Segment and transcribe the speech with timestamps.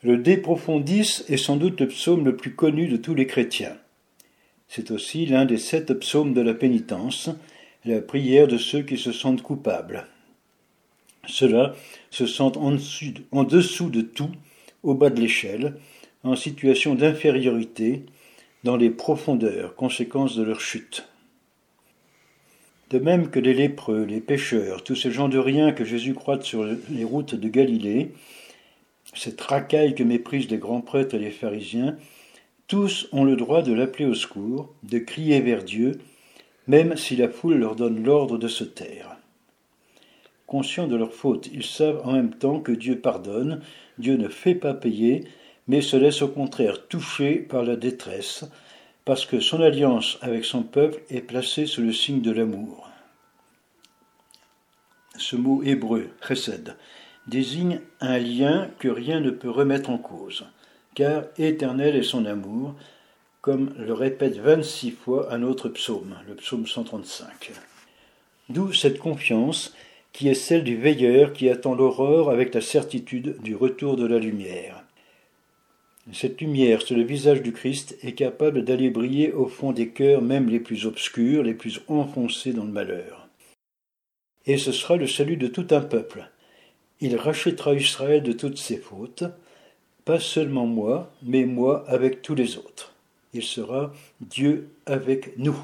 [0.00, 3.76] Le De Profundis est sans doute le psaume le plus connu de tous les chrétiens.
[4.68, 7.30] C'est aussi l'un des sept psaumes de la pénitence,
[7.84, 10.06] la prière de ceux qui se sentent coupables.
[11.26, 11.74] Ceux-là
[12.10, 12.70] se sentent en
[13.42, 14.30] dessous, de tout,
[14.84, 15.74] au bas de l'échelle,
[16.22, 18.04] en situation d'infériorité,
[18.62, 21.08] dans les profondeurs, conséquences de leur chute.
[22.90, 26.40] De même que les lépreux, les pêcheurs, tous ces gens de rien que Jésus croit
[26.40, 28.12] sur les routes de Galilée,
[29.14, 31.96] cette racaille que méprisent les grands prêtres et les pharisiens,
[32.66, 35.98] tous ont le droit de l'appeler au secours, de crier vers Dieu,
[36.66, 39.16] même si la foule leur donne l'ordre de se taire.
[40.46, 43.62] Conscients de leur faute, ils savent en même temps que Dieu pardonne,
[43.98, 45.24] Dieu ne fait pas payer,
[45.66, 48.44] mais se laisse au contraire toucher par la détresse,
[49.04, 52.88] parce que son alliance avec son peuple est placée sous le signe de l'amour.
[55.16, 56.76] Ce mot hébreu, chesed,
[57.28, 60.46] désigne un lien que rien ne peut remettre en cause,
[60.94, 62.74] car éternel est son amour,
[63.40, 67.52] comme le répète vingt-six fois un autre psaume, le psaume 135.
[68.48, 69.74] D'où cette confiance
[70.12, 74.18] qui est celle du veilleur qui attend l'aurore avec la certitude du retour de la
[74.18, 74.82] lumière.
[76.12, 80.22] Cette lumière sur le visage du Christ est capable d'aller briller au fond des cœurs
[80.22, 83.28] même les plus obscurs, les plus enfoncés dans le malheur.
[84.46, 86.30] Et ce sera le salut de tout un peuple,
[87.00, 89.24] il rachètera Israël de toutes ses fautes,
[90.04, 92.92] pas seulement moi, mais moi avec tous les autres.
[93.34, 95.56] Il sera Dieu avec nous.